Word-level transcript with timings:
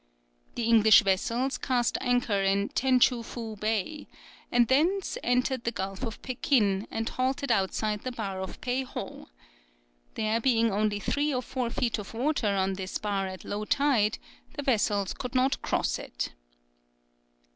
The 0.55 0.63
English 0.63 1.03
vessels 1.03 1.59
cast 1.59 1.95
anchor 2.01 2.41
in 2.41 2.69
Ten 2.69 2.99
chou 2.99 3.21
Fou 3.21 3.55
Bay, 3.55 4.07
and 4.51 4.67
thence 4.67 5.15
entered 5.23 5.63
the 5.63 5.69
gulf 5.71 6.01
of 6.03 6.19
Pekin, 6.23 6.87
and 6.89 7.07
halted 7.07 7.51
outside 7.51 8.01
the 8.01 8.11
bar 8.11 8.41
of 8.41 8.59
Pei 8.61 8.81
Ho. 8.81 9.27
There 10.15 10.41
being 10.41 10.71
only 10.71 10.99
three 10.99 11.31
or 11.31 11.43
four 11.43 11.69
feet 11.69 11.99
of 11.99 12.15
water 12.15 12.47
on 12.49 12.73
this 12.73 12.97
bar 12.97 13.27
at 13.27 13.45
low 13.45 13.63
tide, 13.63 14.17
the 14.55 14.63
vessels 14.63 15.13
could 15.13 15.35
not 15.35 15.61
cross 15.61 15.99
it. 15.99 16.33